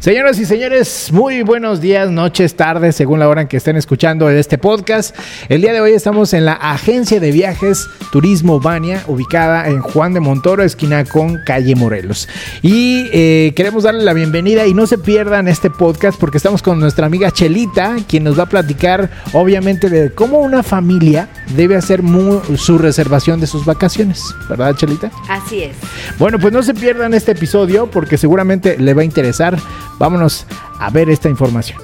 [0.00, 4.30] Señoras y señores, muy buenos días, noches, tardes, según la hora en que estén escuchando
[4.30, 5.14] este podcast.
[5.50, 10.14] El día de hoy estamos en la agencia de viajes Turismo Bania, ubicada en Juan
[10.14, 12.30] de Montoro, esquina con calle Morelos.
[12.62, 16.80] Y eh, queremos darle la bienvenida y no se pierdan este podcast porque estamos con
[16.80, 22.00] nuestra amiga Chelita, quien nos va a platicar obviamente de cómo una familia debe hacer
[22.56, 25.10] su reservación de sus vacaciones, ¿verdad Chelita?
[25.28, 25.76] Así es.
[26.18, 29.58] Bueno, pues no se pierdan este episodio porque seguramente le va a interesar
[30.00, 30.46] Vámonos
[30.78, 31.78] a ver esta información.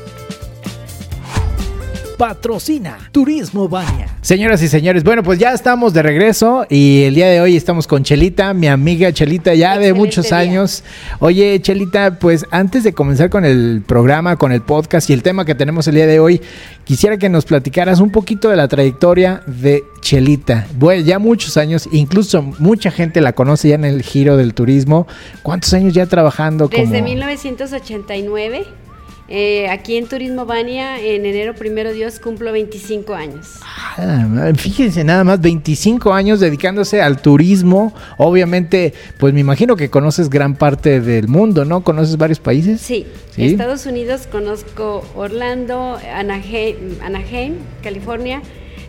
[2.17, 4.09] Patrocina Turismo Bania.
[4.23, 7.87] Señoras y señores, bueno, pues ya estamos de regreso y el día de hoy estamos
[7.87, 10.83] con Chelita, mi amiga Chelita, ya de muchos años.
[11.19, 15.45] Oye, Chelita, pues antes de comenzar con el programa, con el podcast y el tema
[15.45, 16.41] que tenemos el día de hoy,
[16.85, 20.67] quisiera que nos platicaras un poquito de la trayectoria de Chelita.
[20.79, 25.07] Bueno, ya muchos años, incluso mucha gente la conoce ya en el giro del turismo.
[25.43, 26.69] ¿Cuántos años ya trabajando?
[26.69, 28.86] Desde 1989.
[29.29, 33.59] Eh, aquí en Turismo Bania, en enero primero Dios, cumplo 25 años.
[33.65, 37.93] Ah, fíjense nada más, 25 años dedicándose al turismo.
[38.19, 41.83] Obviamente, pues me imagino que conoces gran parte del mundo, ¿no?
[41.83, 42.81] ¿Conoces varios países?
[42.81, 43.07] Sí,
[43.37, 48.43] Estados Unidos conozco Orlando, Anaheim, California,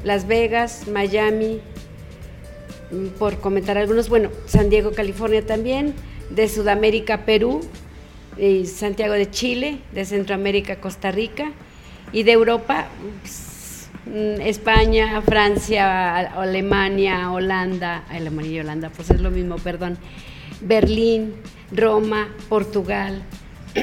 [0.04, 1.61] Las Vegas, Miami,
[2.92, 5.95] mm, por comentar algunos, bueno, San Diego, California también,
[6.30, 7.61] de Sudamérica, Perú,
[8.66, 11.52] Santiago de Chile, de Centroamérica, Costa Rica,
[12.11, 12.88] y de Europa,
[13.21, 19.97] pues, mm, España, Francia, Alemania, Holanda, Alemania y Holanda, pues es lo mismo, perdón,
[20.61, 21.33] Berlín,
[21.71, 23.21] Roma, Portugal,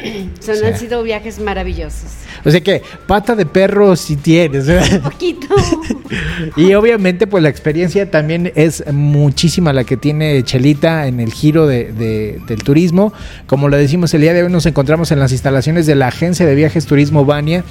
[0.41, 2.11] Son, Han sido viajes maravillosos.
[2.45, 4.69] O sea que pata de perro si tienes.
[4.69, 5.47] Un poquito.
[6.57, 11.67] y obviamente pues la experiencia también es muchísima la que tiene Chelita en el giro
[11.67, 11.93] de,
[12.47, 13.13] del turismo.
[13.47, 16.47] Como lo decimos el día de hoy nos encontramos en las instalaciones de la agencia
[16.47, 17.65] de viajes Turismo Bania,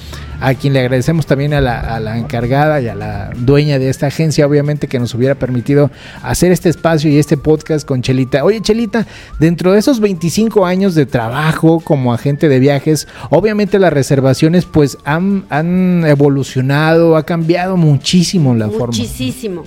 [0.44, 4.46] a quien le agradecemos también a la, encargada y a la dueña de esta agencia
[4.46, 5.90] obviamente que nos hubiera permitido
[6.22, 8.44] hacer este espacio y este podcast con Chelita.
[8.44, 9.06] Oye Chelita,
[9.38, 14.98] dentro de esos 25 años de trabajo como agente de viajes, obviamente las reservaciones pues
[15.04, 18.96] han, han evolucionado, ha cambiado muchísimo la forma.
[18.98, 19.64] Muchísimo.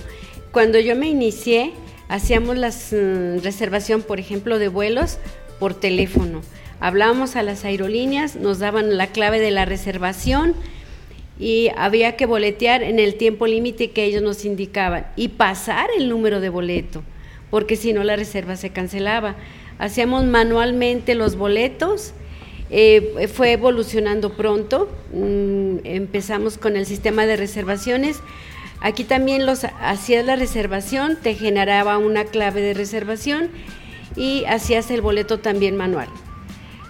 [0.52, 1.72] Cuando yo me inicié,
[2.08, 5.18] hacíamos la mm, reservación, por ejemplo, de vuelos
[5.58, 6.40] por teléfono.
[6.80, 10.54] Hablábamos a las aerolíneas, nos daban la clave de la reservación
[11.38, 16.08] y había que boletear en el tiempo límite que ellos nos indicaban y pasar el
[16.08, 17.02] número de boleto,
[17.50, 19.36] porque si no la reserva se cancelaba.
[19.78, 22.12] Hacíamos manualmente los boletos
[22.70, 28.20] eh, fue evolucionando pronto, mm, empezamos con el sistema de reservaciones.
[28.80, 33.48] Aquí también los hacías la reservación, te generaba una clave de reservación
[34.16, 36.08] y hacías el boleto también manual.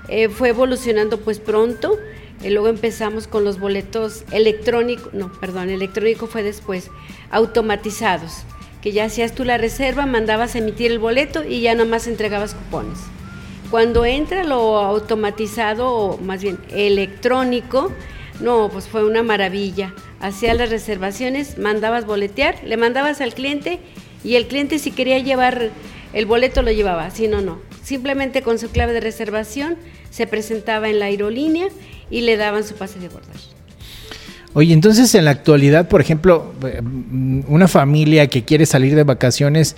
[0.08, 1.96] Eh, fue evolucionando pues pronto,
[2.42, 6.90] y luego empezamos con los boletos electrónicos, no, perdón, electrónico fue después,
[7.30, 8.44] automatizados,
[8.80, 12.98] que ya hacías tú la reserva, mandabas emitir el boleto y ya nomás entregabas cupones.
[13.70, 17.92] Cuando entra lo automatizado, o más bien electrónico,
[18.40, 19.92] no, pues fue una maravilla.
[20.20, 23.80] Hacía las reservaciones, mandabas boletear, le mandabas al cliente
[24.24, 25.70] y el cliente si quería llevar
[26.12, 27.60] el boleto lo llevaba, si no, no.
[27.82, 29.76] Simplemente con su clave de reservación
[30.10, 31.68] se presentaba en la aerolínea
[32.10, 33.36] y le daban su pase de guardar.
[34.54, 36.80] Oye, entonces en la actualidad, por ejemplo, eh,
[37.46, 39.76] una familia que quiere salir de vacaciones,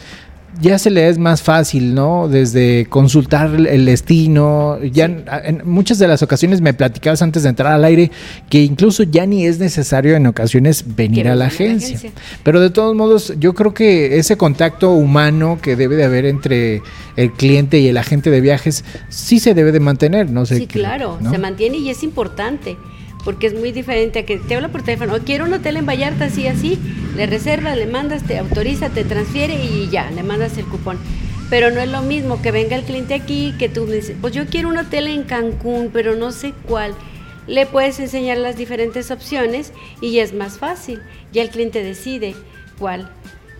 [0.60, 2.28] ya se le es más fácil, ¿no?
[2.28, 7.72] Desde consultar el destino, ya en, muchas de las ocasiones me platicabas antes de entrar
[7.72, 8.10] al aire
[8.48, 12.10] que incluso ya ni es necesario en ocasiones venir a la agencia.
[12.43, 16.82] Pero de todos modos, yo creo que ese contacto humano que debe de haber entre
[17.16, 20.59] el cliente y el agente de viajes sí se debe de mantener, no sé.
[20.59, 22.77] Sí, claro, se mantiene y es importante
[23.25, 25.87] porque es muy diferente a que te habla por teléfono, o quiero un hotel en
[25.87, 26.79] Vallarta, así, así,
[27.17, 30.99] le reservas, le mandas, te autoriza, te transfiere y ya, le mandas el cupón.
[31.51, 34.47] Pero no es lo mismo que venga el cliente aquí, que tú dices, pues yo
[34.47, 36.95] quiero un hotel en Cancún, pero no sé cuál.
[37.49, 41.01] Le puedes enseñar las diferentes opciones y ya es más fácil.
[41.33, 42.37] Ya el cliente decide
[42.78, 43.11] cuál,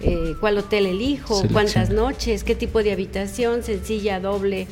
[0.01, 4.69] eh, cuál hotel elijo, cuántas noches, qué tipo de habitación, sencilla, doble,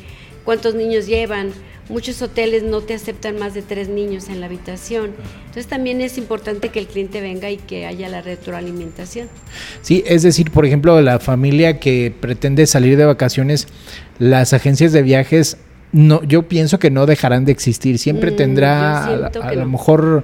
[0.49, 1.51] cuántos niños llevan
[1.89, 5.11] muchos hoteles no te aceptan más de tres niños en la habitación.
[5.41, 9.27] Entonces también es importante que el cliente venga y que haya la retroalimentación.
[9.83, 13.67] Sí, es decir, por ejemplo, la familia que pretende salir de vacaciones,
[14.19, 15.57] las agencias de viajes
[15.91, 17.97] no, yo pienso que no dejarán de existir.
[17.97, 20.23] Siempre mm, tendrá a, lo mejor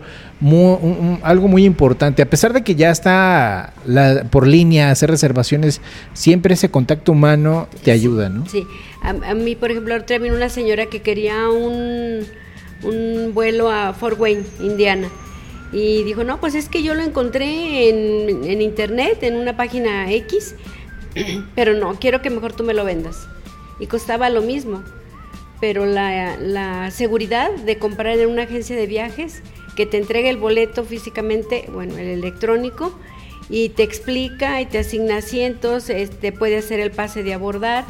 [1.24, 2.22] algo muy importante.
[2.22, 3.74] A pesar de que ya está
[4.30, 5.82] por línea hacer reservaciones,
[6.14, 8.46] siempre ese contacto humano te ayuda, ¿no?
[8.48, 8.66] Sí.
[9.02, 12.26] A, mí, por ejemplo, ahorita vino una señora que quería un,
[12.84, 15.10] un vuelo a Fort Wayne, Indiana.
[15.72, 20.12] Y dijo, no, pues es que yo lo encontré en, en internet, en una página
[20.12, 20.56] X,
[21.56, 23.28] pero no, quiero que mejor tú me lo vendas.
[23.80, 24.84] Y costaba lo mismo,
[25.60, 29.42] pero la, la seguridad de comprar en una agencia de viajes,
[29.75, 32.98] que te entregue el boleto físicamente, bueno, el electrónico,
[33.50, 37.86] y te explica y te asigna asientos, este, puede hacer el pase de abordar,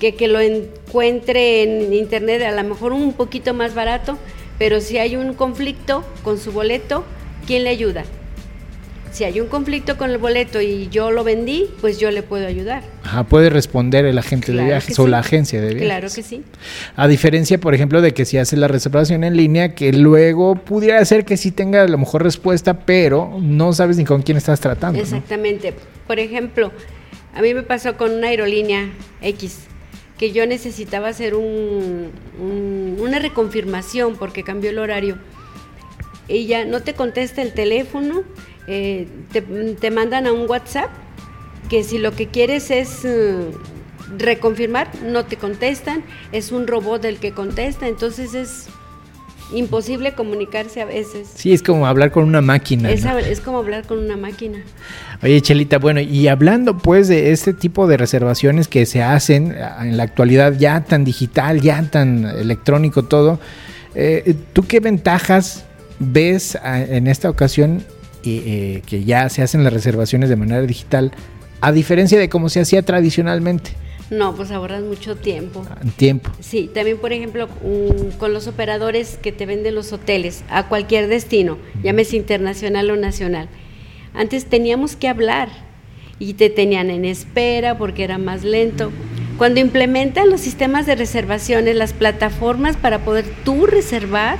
[0.00, 4.18] que, que lo encuentre en internet a lo mejor un poquito más barato,
[4.58, 7.04] pero si hay un conflicto con su boleto,
[7.46, 8.04] ¿quién le ayuda?
[9.12, 12.46] Si hay un conflicto con el boleto y yo lo vendí, pues yo le puedo
[12.46, 12.82] ayudar.
[13.04, 15.10] Ajá, puede responder el agente Claro de viajes o sí.
[15.10, 15.82] la agencia de viajes.
[15.82, 16.42] Claro que sí.
[16.96, 21.04] A diferencia, por ejemplo, de que si hace la reservación en línea, que luego pudiera
[21.04, 24.60] ser que sí tenga a lo mejor respuesta, pero no sabes ni con quién estás
[24.60, 24.96] tratando.
[24.98, 25.04] ¿no?
[25.04, 25.74] Exactamente.
[26.06, 26.72] Por ejemplo,
[27.34, 28.88] a mí me pasó con una aerolínea
[29.20, 29.58] X,
[30.16, 32.10] que yo necesitaba hacer un,
[32.40, 35.18] un- una reconfirmación porque cambió el horario.
[36.28, 38.22] Ella no te contesta el teléfono,
[38.66, 40.90] eh, te, te mandan a un WhatsApp
[41.68, 43.34] que si lo que quieres es eh,
[44.18, 48.66] reconfirmar, no te contestan, es un robot el que contesta, entonces es
[49.54, 51.28] imposible comunicarse a veces.
[51.34, 52.90] Sí, es como hablar con una máquina.
[52.90, 53.10] Es, ¿no?
[53.10, 54.62] hab- es como hablar con una máquina.
[55.22, 59.96] Oye, Chelita, bueno, y hablando pues de este tipo de reservaciones que se hacen en
[59.96, 63.40] la actualidad ya tan digital, ya tan electrónico todo,
[63.94, 65.64] eh, ¿tú qué ventajas
[65.98, 67.84] ves ah, en esta ocasión
[68.24, 71.12] eh, que ya se hacen las reservaciones de manera digital,
[71.60, 73.70] a diferencia de cómo se hacía tradicionalmente,
[74.10, 75.64] No, pues ahorras mucho tiempo.
[75.82, 76.30] en tiempo?
[76.40, 77.48] Sí, también por ejemplo
[78.18, 83.48] con los operadores que te venden los hoteles a cualquier destino, llámese internacional o nacional.
[84.14, 85.48] Antes teníamos que hablar
[86.18, 88.92] y te tenían en espera porque era más lento.
[89.38, 94.38] Cuando implementan los sistemas de reservaciones, las plataformas para poder tú reservar,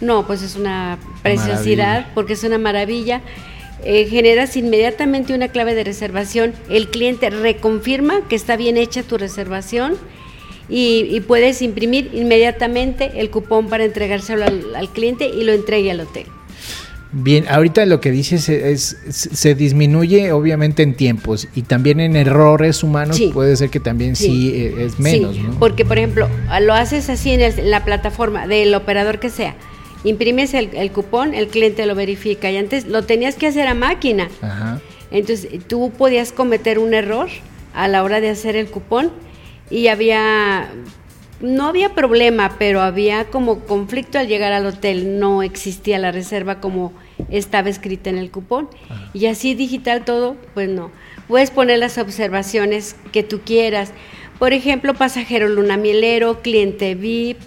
[0.00, 2.10] no, pues es una preciosidad Maravilla.
[2.14, 3.20] porque es una maravilla.
[3.84, 9.16] Eh, generas inmediatamente una clave de reservación, el cliente reconfirma que está bien hecha tu
[9.16, 9.94] reservación
[10.68, 15.90] y, y puedes imprimir inmediatamente el cupón para entregárselo al, al cliente y lo entregue
[15.90, 16.26] al hotel.
[17.12, 22.14] Bien, ahorita lo que dices es, es- se disminuye obviamente en tiempos y también en
[22.14, 23.30] errores humanos Sí.
[23.32, 24.52] puede ser que también sí, Sí.
[24.54, 25.58] eh, es menos, Sí, ¿no?
[25.58, 26.28] porque por ejemplo,
[26.60, 29.56] lo haces así en, el- en la plataforma del operador que sea.
[30.04, 33.74] Imprimes el, el cupón, el cliente lo verifica y antes lo tenías que hacer a
[33.74, 34.28] máquina.
[34.40, 34.80] Ajá.
[35.10, 37.28] Entonces tú podías cometer un error
[37.74, 39.10] a la hora de hacer el cupón
[39.70, 40.68] y había,
[41.40, 45.18] no había problema, pero había como conflicto al llegar al hotel.
[45.18, 46.92] No existía la reserva como
[47.28, 48.68] estaba escrita en el cupón.
[49.14, 50.90] Y así digital todo, pues no.
[51.28, 53.92] Puedes poner las observaciones que tú quieras.
[54.38, 57.38] Por ejemplo, pasajero lunamielero, cliente VIP,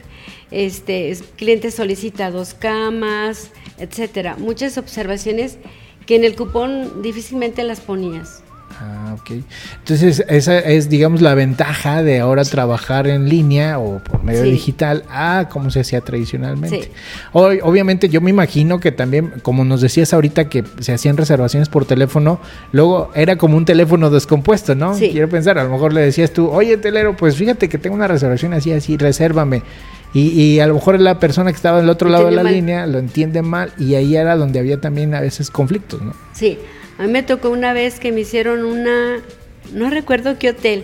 [0.53, 4.35] este, es- cliente solicita dos camas, etcétera.
[4.37, 5.57] Muchas observaciones
[6.05, 8.41] que en el cupón difícilmente las ponías.
[8.79, 9.31] Ah, ok.
[9.79, 14.49] Entonces, esa es, digamos, la ventaja de ahora trabajar en línea o por medio Sí.
[14.49, 16.83] digital a como se hacía tradicionalmente.
[16.85, 16.89] Sí.
[17.33, 21.69] Hoy, obviamente, yo me imagino que también, como nos decías ahorita, que se hacían reservaciones
[21.69, 22.39] por teléfono,
[22.71, 24.95] luego era como un teléfono descompuesto, ¿no?
[24.95, 25.09] Sí.
[25.11, 28.07] Quiero pensar, a lo mejor le decías tú, oye, telero, pues fíjate que tengo una
[28.07, 29.61] reservación así, así, resérvame.
[30.13, 32.53] Y, y a lo mejor la persona que estaba del otro lado de la mal.
[32.53, 36.13] línea lo entiende mal y ahí era donde había también a veces conflictos, ¿no?
[36.33, 36.59] Sí,
[36.99, 39.21] a mí me tocó una vez que me hicieron una,
[39.73, 40.83] no recuerdo qué hotel,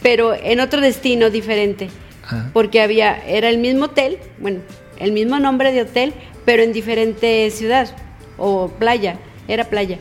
[0.00, 1.88] pero en otro destino diferente,
[2.30, 2.50] Ah.
[2.52, 4.60] porque había, era el mismo hotel, bueno,
[5.00, 7.88] el mismo nombre de hotel, pero en diferente ciudad
[8.38, 9.16] o playa,
[9.48, 9.98] era playa.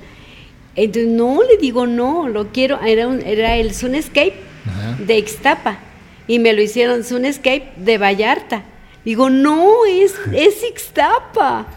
[0.76, 4.36] Entonces, no, le digo, no, lo quiero, era, un, era el Sunescape
[4.68, 4.98] Ajá.
[5.04, 5.80] de Ixtapa
[6.28, 8.64] y me lo hicieron Sunescape de Vallarta.
[9.06, 11.68] Digo, no, es, es Ixtapa.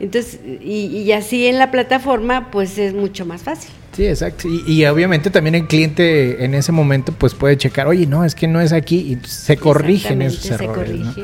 [0.00, 3.70] Entonces, y, y así en la plataforma, pues es mucho más fácil.
[3.92, 4.46] Sí, exacto.
[4.46, 8.36] Y, y obviamente también el cliente en ese momento pues puede checar, oye, no, es
[8.36, 11.00] que no es aquí y se corrigen esos se errores.
[11.00, 11.12] ¿no?
[11.14, 11.22] corrige.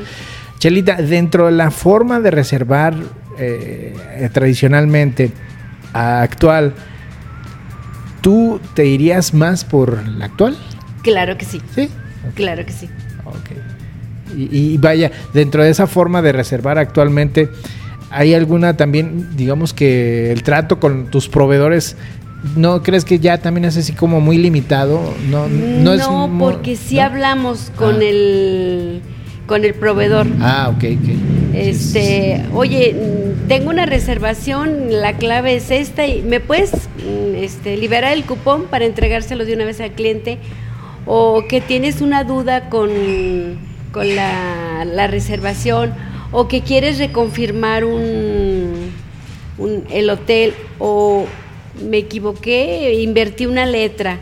[0.59, 2.95] Chelita, dentro de la forma de reservar
[3.37, 5.31] eh, eh, tradicionalmente
[5.93, 6.73] a actual,
[8.21, 10.57] ¿tú te irías más por la actual?
[11.01, 11.89] Claro que sí, Sí.
[12.33, 12.89] Claro que sí.
[13.25, 13.51] Ok.
[14.37, 17.49] Y, y vaya, dentro de esa forma de reservar actualmente,
[18.09, 21.95] ¿hay alguna también, digamos que el trato con tus proveedores,
[22.55, 25.13] ¿no crees que ya también es así como muy limitado?
[25.29, 27.03] No, no, es mo- porque si ¿no?
[27.03, 28.03] hablamos con Ah.
[28.03, 29.01] el
[29.47, 30.25] con el proveedor.
[30.41, 31.09] Ah, ok, ok.
[31.53, 32.95] Este, oye,
[33.47, 38.63] tengo una reservación, la clave es esta y me puedes mm, este, liberar el cupón
[38.71, 40.39] para entregárselo de una vez al cliente
[41.05, 42.89] o que tienes una duda con,
[43.91, 45.93] con la, la reservación
[46.31, 48.91] o que quieres reconfirmar un,
[49.57, 51.25] un, el hotel o
[51.89, 54.17] me equivoqué, invertí una letra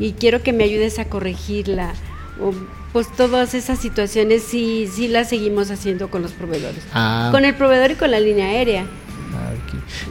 [0.00, 1.92] y quiero que me ayudes a corregirla.
[2.40, 2.52] O,
[2.92, 6.82] pues todas esas situaciones sí, sí las seguimos haciendo con los proveedores.
[6.94, 7.28] Ah.
[7.30, 8.86] Con el proveedor y con la línea aérea.
[9.34, 9.52] Ah.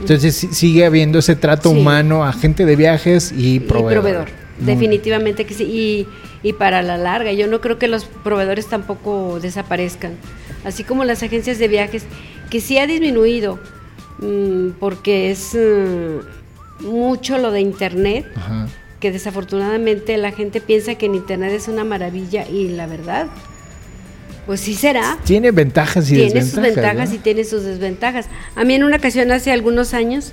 [0.00, 1.78] Entonces sigue habiendo ese trato Sí.
[1.78, 4.28] humano, agente de viajes y Y proveedor.
[4.58, 5.64] Muy- Definitivamente que sí.
[5.64, 6.06] Y,
[6.48, 10.12] y para la larga, yo no creo que los proveedores tampoco desaparezcan.
[10.64, 12.04] Así como las agencias de viajes,
[12.50, 13.58] que sí ha disminuido,
[14.18, 18.66] mm, porque es mm, mucho lo de Internet, Ajá.
[19.00, 23.28] que desafortunadamente la gente piensa que en Internet es una maravilla y la verdad,
[24.46, 25.18] pues sí será.
[25.24, 26.50] Tiene ventajas y Tiene desventajas.
[26.54, 27.14] sus ventajas ¿no?
[27.14, 28.26] y tiene sus desventajas.
[28.56, 30.32] A mí en una ocasión hace algunos años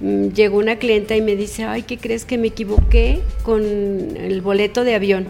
[0.00, 4.84] llegó una clienta y me dice, ay, ¿qué crees que me equivoqué con el boleto
[4.84, 5.28] de avión?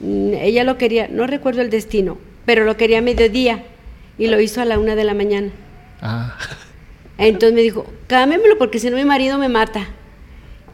[0.00, 3.64] Mm, Ella lo quería, no recuerdo el destino, pero lo quería a mediodía
[4.18, 5.50] y lo hizo a la una de la mañana.
[6.00, 6.36] Ah,
[7.18, 9.88] Entonces me dijo, cámbiamelo porque si no mi marido me mata.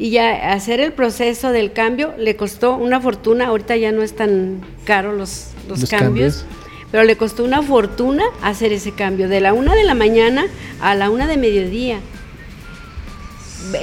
[0.00, 4.14] Y ya hacer el proceso del cambio le costó una fortuna, ahorita ya no es
[4.14, 6.46] tan caro los, los, Los cambios, cambios.
[6.92, 10.46] pero le costó una fortuna hacer ese cambio, de la una de la mañana
[10.80, 11.98] a la una de mediodía.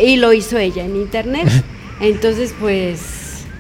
[0.02, 1.48] Y lo hizo ella en internet.
[2.02, 3.00] Entonces, pues...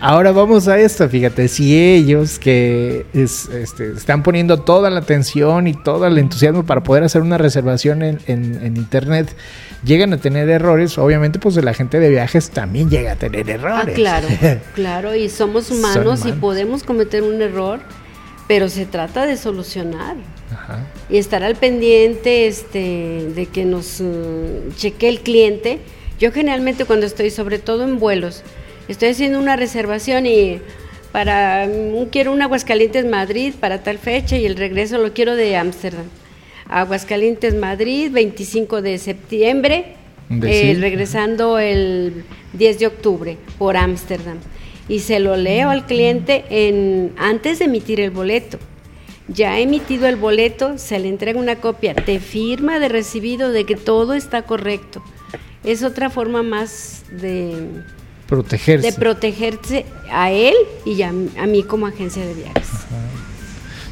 [0.01, 5.67] Ahora vamos a esto, fíjate, si ellos que es- este, están poniendo toda la atención
[5.67, 9.33] y todo el entusiasmo para poder hacer una reservación en, en- en internet,
[9.85, 13.53] llegan a tener errores, obviamente pues el agente de viajes también llega a tener Ah,
[13.53, 13.95] errores.
[13.95, 14.27] claro,
[14.75, 17.79] claro, y somos humanos y podemos cometer un error,
[18.49, 20.17] pero se trata de solucionar.
[20.53, 20.85] Ajá.
[21.09, 25.79] y estar al pendiente este, de que nos mm, cheque el cliente.
[26.19, 28.43] Yo generalmente cuando estoy, sobre todo en vuelos,
[28.87, 30.59] estoy haciendo una reservación y
[31.11, 35.55] para mm, quiero un Aguascalientes Madrid para tal fecha y el regreso lo quiero de
[35.57, 36.05] Ámsterdam.
[36.67, 39.95] Aguascalientes Madrid, 25 de septiembre,
[40.29, 44.39] eh, regresando el 10 de octubre por Ámsterdam.
[44.87, 48.57] Y se lo leo al cliente en, antes de emitir el boleto.
[49.27, 53.65] Ya ha emitido el boleto, se le entrega una copia de firma de recibido de
[53.65, 55.03] que todo está correcto.
[55.65, 57.67] Es otra forma más de,
[58.27, 58.91] Protegerse.
[58.91, 60.53] de protegerse a él
[60.85, 62.67] y a, a mí como agencia de viajes.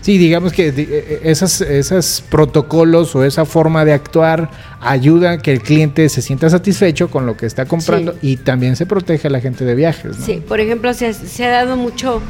[0.01, 4.49] Sí, digamos que eh, esas, esos protocolos o esa forma de actuar
[4.81, 8.17] ayuda a que el cliente se sienta satisfecho con lo que está comprando Sí.
[8.21, 10.19] y también se protege a la gente de viajes.
[10.19, 10.25] ¿no?
[10.25, 12.21] Sí, por ejemplo, se ha, se ha dado mucho,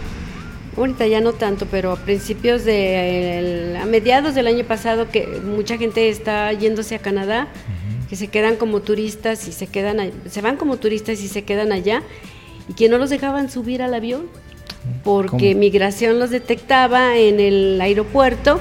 [0.78, 5.26] ahorita ya no tanto, pero a principios de, el- a mediados del año pasado que
[5.44, 7.48] mucha gente está yéndose a Canadá,
[8.10, 11.72] que se quedan como turistas y se quedan, se van como turistas y se quedan
[11.72, 12.04] allá
[12.70, 14.28] y que no los dejaban subir al avión
[15.04, 15.60] porque ¿Cómo?
[15.60, 18.60] migración los detectaba en el aeropuerto,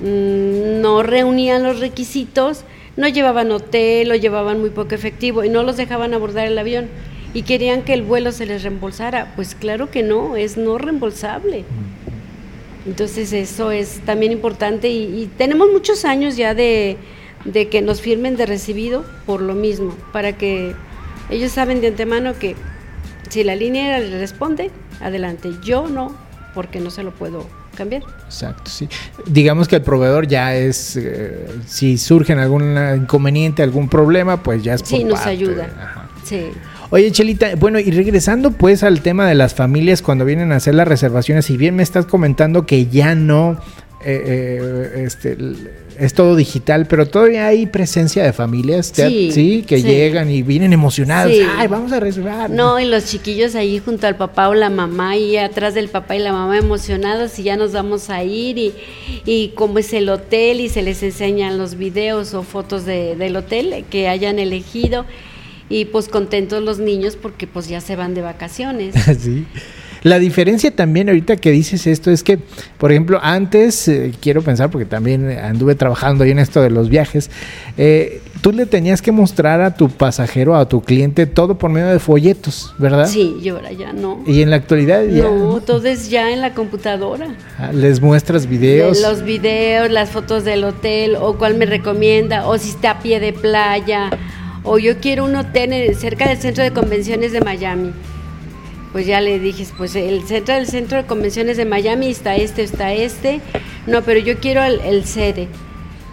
[0.00, 2.64] mm, no reunían los requisitos,
[2.96, 6.88] no llevaban hotel o llevaban muy poco efectivo y no los dejaban abordar el avión
[7.34, 9.32] y querían que el vuelo se les reembolsara.
[9.36, 11.64] Pues claro que no, es no reembolsable.
[12.84, 16.96] Entonces eso es también importante y, y tenemos muchos años ya de,
[17.44, 20.74] de que nos firmen de recibido por lo mismo, para que
[21.30, 22.54] ellos saben de antemano que
[23.28, 24.70] si la línea le responde,
[25.00, 25.50] adelante.
[25.64, 26.14] Yo no,
[26.54, 27.46] porque no se lo puedo
[27.76, 28.02] cambiar.
[28.26, 28.88] Exacto, sí.
[29.26, 34.74] Digamos que el proveedor ya es, eh, si surge algún inconveniente, algún problema, pues ya
[34.74, 35.30] es por Sí, nos parte.
[35.30, 35.70] ayuda.
[35.80, 36.08] Ajá.
[36.24, 36.48] Sí.
[36.90, 40.74] Oye, Chelita, bueno, y regresando pues al tema de las familias cuando vienen a hacer
[40.74, 43.56] las reservaciones, si bien me estás comentando que ya no
[44.04, 44.22] eh,
[44.94, 45.36] eh, este,
[45.98, 49.82] es todo digital, pero todavía hay presencia de familias, ¿te ha- Sí, que sí.
[49.86, 51.42] llegan y vienen emocionados, Sí.
[51.58, 52.50] ay, vamos a reservar.
[52.50, 56.16] No, y los chiquillos ahí junto al papá o la mamá y atrás del papá
[56.16, 58.72] y la mamá emocionados y ya nos vamos a ir y,
[59.26, 63.36] y cómo es el hotel y se les enseñan los videos o fotos de- del
[63.36, 65.04] hotel que hayan elegido
[65.68, 68.94] y pues contentos los niños porque pues ya se van de vacaciones.
[69.20, 69.46] Sí.
[70.02, 72.38] La diferencia también ahorita que dices esto es que,
[72.78, 76.88] por ejemplo, antes, eh, quiero pensar, porque también anduve trabajando ahí en esto de los
[76.88, 77.30] viajes,
[77.78, 81.86] eh, tú le tenías que mostrar a tu pasajero, a tu cliente, todo por medio
[81.88, 83.06] de folletos, ¿verdad?
[83.06, 84.22] Sí, y ahora ya no.
[84.26, 87.36] Y en la actualidad ya No, todo es ya en la computadora.
[87.58, 89.00] ah, les muestras videos.
[89.00, 92.98] De Los videos, las fotos del hotel, o cuál me recomienda, o si está a
[93.00, 94.10] pie de playa,
[94.64, 97.92] o yo quiero un hotel cerca del centro de convenciones de Miami.
[98.92, 102.62] Pues ya le dije, pues el centro del centro de convenciones de Miami está este,
[102.62, 103.40] está este.
[103.86, 105.48] No, pero yo quiero el, el sede.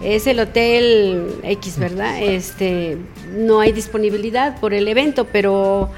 [0.02, 2.22] Es el hotel X, ¿verdad?
[2.24, 2.98] Este,
[3.36, 5.90] no hay disponibilidad por el evento, pero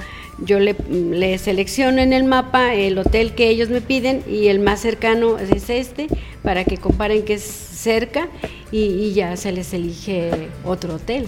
[0.43, 4.59] yo le, le, selecciono en el mapa el hotel que ellos me piden y el
[4.59, 6.07] más cercano es este,
[6.41, 8.27] para que comparen que es cerca
[8.71, 10.31] y, ya se les elige
[10.63, 11.27] otro hotel.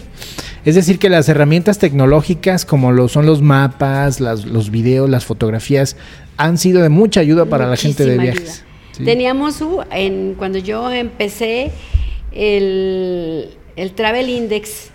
[0.65, 5.97] Es decir, que las herramientas tecnológicas como lo son los mapas, los videos, las fotografías,
[6.37, 8.63] han sido de mucha ayuda para la gente de viajes.
[9.03, 11.71] Teníamos, en, cuando yo empecé,
[12.31, 13.49] el,
[13.95, 14.91] Travel Index.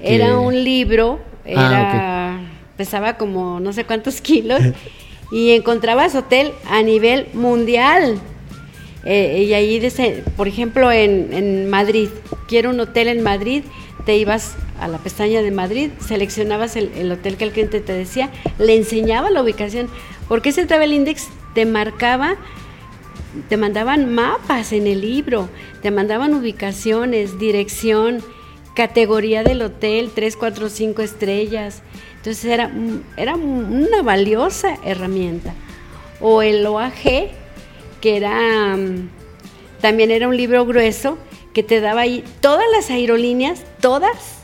[0.00, 2.40] Era un libro, ah, era,
[2.76, 4.60] pesaba como no sé cuántos kilos,
[5.32, 8.18] y encontrabas hotel a nivel mundial.
[9.04, 12.08] Eh, y ahí, dice, por ejemplo, en, en Madrid,
[12.46, 13.62] quiero un hotel en Madrid,
[14.08, 17.92] te ibas a la pestaña de Madrid, seleccionabas el, el, hotel que el cliente te
[17.92, 19.90] decía, le enseñaba la ubicación,
[20.28, 22.36] porque ese Travel Index te marcaba,
[23.50, 25.50] te mandaban mapas en el libro,
[25.82, 28.24] te mandaban ubicaciones, dirección,
[28.72, 31.82] categoría del hotel, 3, 4, 5 estrellas.
[32.16, 32.72] Entonces era,
[33.18, 35.52] era una valiosa herramienta.
[36.22, 37.28] O el OAG,
[38.00, 38.74] que era
[39.82, 41.18] también era un libro grueso
[41.52, 44.38] que te daba ahí todas las aerolíneas, todas,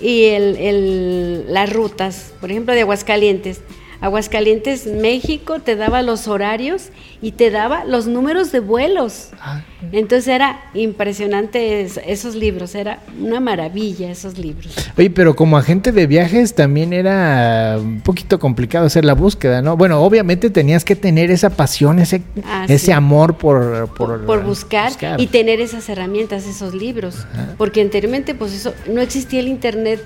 [0.00, 3.60] y el, las rutas, por ejemplo, de Aguascalientes.
[4.00, 6.90] Aguascalientes, México, te daba los horarios
[7.22, 9.30] y te daba los números de vuelos.
[9.40, 9.62] Ah.
[9.92, 14.74] Entonces era impresionante esos libros, era una maravilla esos libros.
[14.96, 19.76] Oye, pero como agente de viajes también era un poquito complicado hacer la búsqueda, ¿no?
[19.76, 25.26] Bueno, obviamente tenías que tener esa pasión, ese, ah, ese amor por, por, buscar, y
[25.28, 27.26] tener esas herramientas, esos libros,
[27.58, 30.00] porque anteriormente pues eso no existía el internet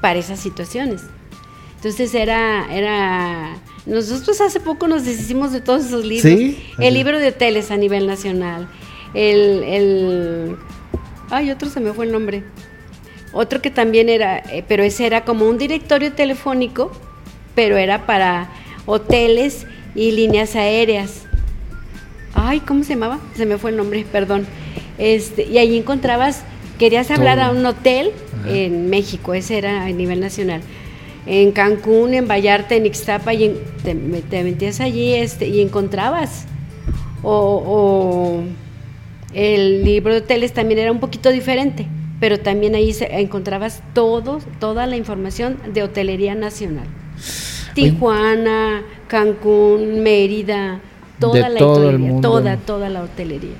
[0.00, 1.02] para esas situaciones.
[1.86, 6.36] Entonces era, era, nosotros hace poco nos deshicimos de todos esos libros.
[6.36, 6.60] ¿Sí?
[6.80, 8.66] El libro de hoteles a nivel nacional.
[9.14, 10.56] El, el,
[11.30, 12.42] ay, otro se me fue el nombre.
[13.32, 16.90] Otro que también era, eh, pero ese era como un directorio telefónico,
[17.54, 18.50] pero era para
[18.86, 19.64] hoteles
[19.94, 21.22] y líneas aéreas.
[22.34, 23.20] Ay, ¿cómo se llamaba?
[23.36, 24.44] Se me fue el nombre, perdón.
[24.98, 26.42] Este, y ahí encontrabas,
[26.80, 28.10] querías hablar a un hotel
[28.44, 30.62] en México, ese era a nivel nacional
[31.26, 36.46] en Cancún, en Vallarta, en Ixtapa, y te, metías allí este, y encontrabas.
[37.22, 38.42] O,
[39.34, 41.86] el libro de hoteles también era un poquito diferente,
[42.20, 46.86] pero también ahí encontrabas todo, toda la información de hotelería nacional.
[47.74, 50.80] Tijuana, Cancún, Mérida,
[51.18, 53.56] toda la hotelería, toda, toda la hotelería.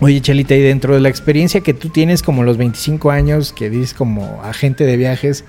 [0.00, 3.70] Oye, Chelita, y dentro de la experiencia que tú tienes como los 25 años, que
[3.70, 5.44] dices como agente de viajes,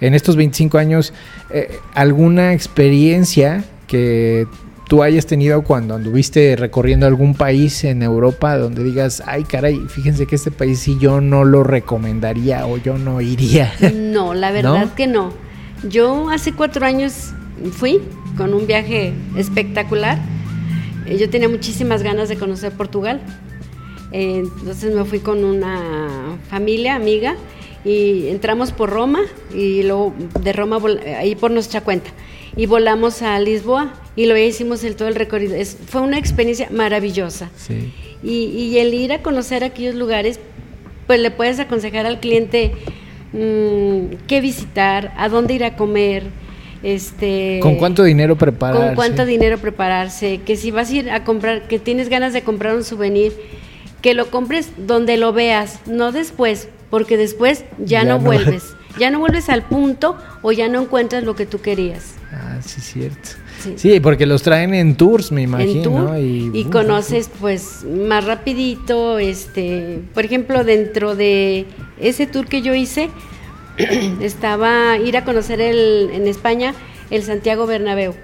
[0.00, 1.12] en estos 25 años,
[1.50, 4.46] eh, ¿alguna experiencia que
[4.88, 10.26] tú hayas tenido cuando anduviste recorriendo algún país en Europa donde digas, ay caray, fíjense
[10.26, 13.72] que este país sí yo no lo recomendaría o yo no iría?
[13.94, 15.32] No, la verdad que no.
[15.88, 17.32] Yo hace cuatro años
[17.70, 18.00] fui
[18.36, 20.18] con un viaje espectacular.
[21.06, 23.20] Eh, yo tenía muchísimas ganas de conocer Portugal.
[24.10, 27.36] Eh, entonces me fui con una familia, amiga,
[27.84, 29.20] y entramos por Roma
[29.54, 30.78] y luego de Roma
[31.18, 32.10] ahí por nuestra cuenta
[32.56, 35.56] y volamos a Lisboa y luego hicimos el todo el recorrido.
[35.86, 37.50] fue una experiencia maravillosa.
[38.22, 40.40] Y, el ir a conocer aquellos lugares,
[41.06, 42.72] pues le puedes aconsejar al cliente
[43.32, 46.24] mm, qué visitar, a dónde ir a comer.
[46.82, 48.86] Este, ¿Con cuánto dinero prepararse?
[48.86, 52.42] Con cuánto dinero prepararse, que si vas a ir a comprar, que tienes ganas de
[52.42, 53.32] comprar un souvenir,
[54.02, 58.74] que lo compres donde lo veas, no después, porque después ya, no, vuelves.
[58.98, 62.14] Ya no vuelves al punto o ya no encuentras lo que tú querías.
[62.32, 63.30] Ah, sí, cierto.
[63.76, 64.00] Sí.
[64.00, 66.18] porque los traen en tours, me imagino.
[66.18, 71.66] y, conoces pues más rapidito, este, por ejemplo, dentro de
[72.00, 73.10] ese tour que yo hice,
[74.20, 76.74] estaba ir a conocer el, en España
[77.10, 78.14] el Santiago Bernabéu.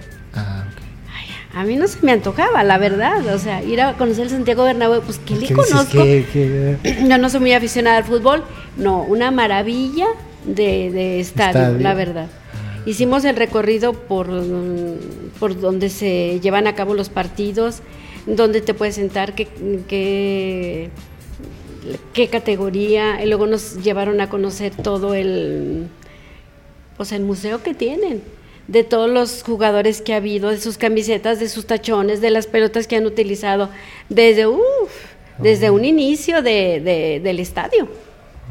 [1.57, 3.35] A mí no se me antojaba, la verdad.
[3.35, 6.05] O sea, ir a conocer el Santiago Bernabéu, pues que le conozco.
[6.05, 8.45] Yo no soy muy aficionada al fútbol.
[8.77, 10.07] No, una maravilla
[10.45, 12.29] de, estadio, la verdad.
[12.85, 14.29] Hicimos el recorrido por,
[15.41, 17.81] por donde se llevan a cabo los partidos,
[18.27, 19.49] donde te puedes sentar, qué,
[19.89, 20.91] qué,
[22.13, 23.25] qué categoría.
[23.25, 25.87] Y luego nos llevaron a conocer todo el,
[26.99, 28.21] pues el museo que tienen
[28.69, 32.47] de todos los jugadores que ha habido, de sus camisetas, de sus tachones, de las
[32.47, 33.71] pelotas que han utilizado
[34.09, 34.47] desde,
[35.39, 37.89] desde un inicio de, del estadio.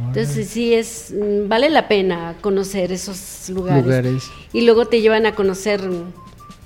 [0.08, 4.24] Entonces sí es mm, vale la pena conocer esos lugares.
[4.52, 5.82] Y luego te llevan a conocer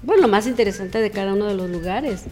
[0.01, 2.23] bueno, lo más interesante de cada uno de los lugares.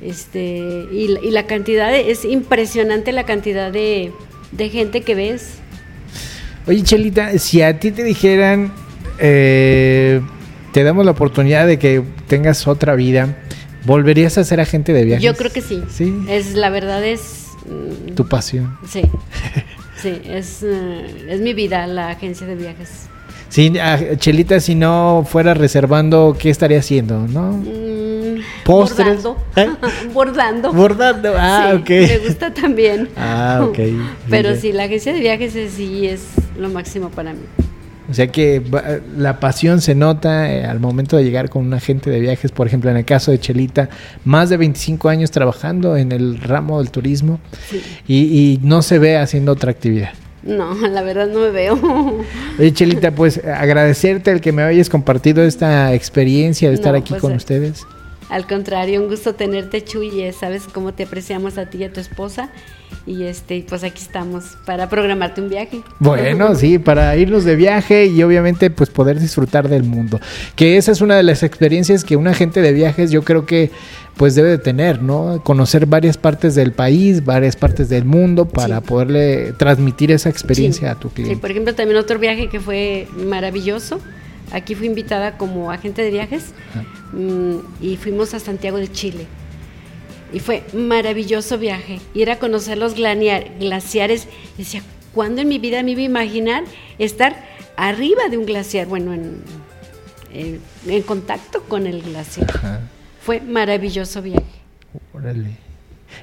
[0.00, 4.12] Este, y, la cantidad es impresionante la cantidad de,
[4.52, 5.54] de gente que ves.
[6.68, 8.72] Oye, Chelita, si a ti te dijeran
[9.18, 10.20] eh,
[10.78, 13.36] te damos la oportunidad de que tengas otra vida,
[13.84, 15.24] ¿volverías a ser agente de viajes?
[15.24, 15.82] Yo creo que sí.
[15.90, 16.16] Sí.
[16.28, 17.48] Es, la verdad es...
[17.66, 18.78] mm, Tu pasión.
[18.88, 19.02] Sí.
[20.00, 23.08] Sí, es, eh, es mi vida la agencia de viajes.
[23.48, 27.26] Sí, ah, Chelita, si no fuera reservando, ¿qué estaría haciendo?
[27.26, 27.54] ¿No?
[27.54, 29.24] Mm, Postres.
[29.24, 29.36] Bordando.
[29.56, 29.68] ¿Eh?
[30.14, 30.72] Bordando.
[30.72, 31.34] Bordando.
[31.36, 31.88] Ah, Sí, ok.
[31.90, 33.08] Me gusta también.
[33.16, 33.78] Ah, ok.
[34.30, 36.20] Pero sí, la agencia de viajes es, sí es
[36.56, 37.40] lo máximo para mí.
[38.10, 38.62] O sea que
[39.16, 42.66] la pasión se nota eh, al momento de llegar con un agente de viajes, por
[42.66, 43.90] ejemplo, en el caso de Chelita,
[44.24, 47.82] más de 25 años trabajando en el ramo del turismo Sí.
[48.06, 50.10] y, y no se ve haciendo otra actividad.
[50.42, 51.78] No, la verdad no me veo.
[52.58, 57.10] Oye, Chelita, pues agradecerte el que me hayas compartido esta experiencia de estar No, aquí
[57.10, 57.84] pues, con eh, ustedes.
[58.28, 60.22] Al contrario, un gusto tenerte, Chuy.
[60.22, 62.50] y, Sabes cómo te apreciamos a ti y a tu esposa.
[63.06, 65.80] Y este, pues aquí estamos para programarte un viaje.
[65.98, 70.20] Bueno, sí, para irnos de viaje y obviamente pues poder disfrutar del mundo.
[70.56, 73.70] Que esa es una de las experiencias que un agente de viajes yo creo que
[74.16, 75.40] pues debe de tener, ¿no?
[75.44, 78.84] Conocer varias partes del país, varias partes del mundo para Sí.
[78.86, 80.94] poderle transmitir esa experiencia Sí.
[80.96, 81.36] a tu Sí, cliente.
[81.40, 84.00] por ejemplo, también otro viaje que fue maravilloso.
[84.52, 86.52] Aquí fui invitada como agente de viajes
[87.12, 89.26] mm, y fuimos a Santiago de Chile.
[90.32, 92.00] Y fue maravilloso viaje.
[92.14, 94.28] Ir a conocer los glaciares.
[94.56, 94.82] Y decía,
[95.14, 96.64] ¿cuándo en mi vida me iba a imaginar
[96.98, 97.34] estar
[97.76, 98.86] arriba de un glaciar?
[98.86, 99.42] Bueno, en,
[100.34, 102.50] en- en contacto con el glaciar.
[102.54, 102.80] Ajá,
[103.22, 104.44] Fue maravilloso viaje.
[105.14, 105.50] órale.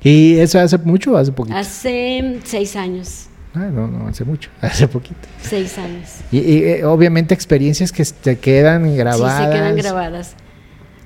[0.04, 1.58] ¿Y eso hace mucho o hace poquito?
[1.58, 3.28] Hace seis años.
[3.56, 5.16] Ah, no, no, hace mucho, hace poquito.
[5.42, 6.10] Seis años.
[6.32, 9.40] Y, y, eh, obviamente experiencias que te quedan grabadas.
[9.40, 10.36] Sí, se quedan grabadas.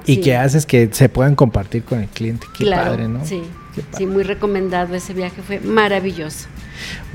[0.06, 0.22] Y Sí.
[0.22, 2.48] que haces que se puedan compartir con el cliente.
[2.58, 3.24] Qué claro, padre, ¿no?
[3.26, 3.44] Sí,
[3.76, 3.98] Qué padre.
[3.98, 6.48] sí, muy recomendado ese viaje, fue maravilloso.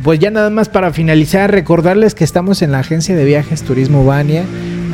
[0.02, 4.04] Pues ya nada más para finalizar, recordarles que estamos en la agencia de viajes Turismo
[4.04, 4.44] Bania.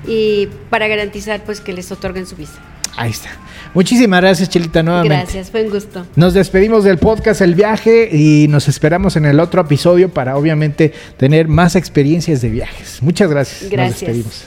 [0.07, 2.59] y para garantizar pues que les otorguen su visa.
[2.99, 3.31] Ahí está.
[3.75, 5.17] Muchísimas gracias, Chelita, nuevamente.
[5.17, 6.05] Gracias, fue un gusto.
[6.17, 10.93] Nos despedimos del podcast El Viaje y nos esperamos en el otro episodio para obviamente
[11.17, 13.03] tener más experiencias de viajes.
[13.03, 13.63] Muchas gracias.
[13.63, 14.01] Nos Gracias.
[14.01, 14.45] despedimos.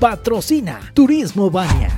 [0.00, 1.90] Patrocina Turismo Bania.